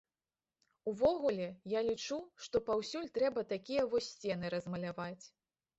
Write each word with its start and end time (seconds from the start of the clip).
Увогуле, 0.91 1.47
я 1.73 1.83
лічу, 1.89 2.17
што 2.47 2.65
паўсюль 2.71 3.09
трэба 3.19 3.45
такія 3.55 3.89
вось 3.95 4.11
сцены 4.17 4.45
размаляваць. 4.57 5.25